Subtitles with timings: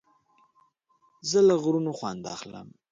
[1.29, 2.67] زه له غرونو خوند اخلم.